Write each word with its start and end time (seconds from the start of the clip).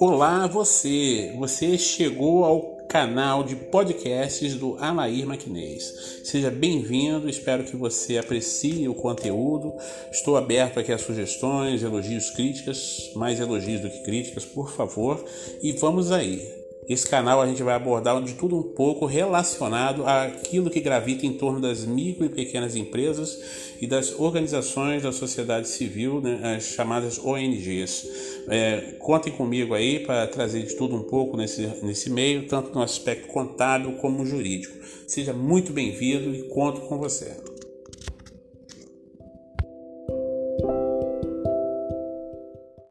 Olá, 0.00 0.46
você! 0.46 1.34
Você 1.38 1.76
chegou 1.76 2.44
ao 2.44 2.60
canal 2.88 3.42
de 3.42 3.56
podcasts 3.56 4.54
do 4.54 4.76
Alair 4.78 5.26
Maquinês. 5.26 6.20
Seja 6.22 6.52
bem-vindo, 6.52 7.28
espero 7.28 7.64
que 7.64 7.74
você 7.74 8.16
aprecie 8.16 8.88
o 8.88 8.94
conteúdo. 8.94 9.74
Estou 10.12 10.36
aberto 10.36 10.78
aqui 10.78 10.92
a 10.92 10.98
sugestões, 10.98 11.82
elogios, 11.82 12.30
críticas, 12.30 13.10
mais 13.16 13.40
elogios 13.40 13.80
do 13.80 13.90
que 13.90 14.04
críticas, 14.04 14.44
por 14.44 14.70
favor. 14.70 15.24
E 15.60 15.72
vamos 15.72 16.12
aí. 16.12 16.57
Esse 16.88 17.06
canal 17.06 17.42
a 17.42 17.46
gente 17.46 17.62
vai 17.62 17.74
abordar 17.74 18.22
de 18.22 18.32
tudo 18.32 18.56
um 18.56 18.62
pouco 18.62 19.04
relacionado 19.04 20.06
àquilo 20.06 20.70
que 20.70 20.80
gravita 20.80 21.26
em 21.26 21.34
torno 21.34 21.60
das 21.60 21.84
micro 21.84 22.24
e 22.24 22.30
pequenas 22.30 22.74
empresas 22.74 23.38
e 23.78 23.86
das 23.86 24.18
organizações 24.18 25.02
da 25.02 25.12
sociedade 25.12 25.68
civil, 25.68 26.22
né, 26.22 26.56
as 26.56 26.64
chamadas 26.64 27.18
ONGs. 27.18 28.08
É, 28.48 28.96
contem 28.98 29.30
comigo 29.30 29.74
aí 29.74 30.00
para 30.00 30.26
trazer 30.28 30.62
de 30.62 30.74
tudo 30.76 30.96
um 30.96 31.02
pouco 31.02 31.36
nesse, 31.36 31.66
nesse 31.82 32.08
meio, 32.08 32.46
tanto 32.48 32.72
no 32.72 32.80
aspecto 32.80 33.28
contábil 33.28 33.92
como 33.96 34.24
jurídico. 34.24 34.74
Seja 35.06 35.34
muito 35.34 35.72
bem-vindo 35.74 36.34
e 36.34 36.44
conto 36.44 36.80
com 36.82 36.96
você. 36.96 37.36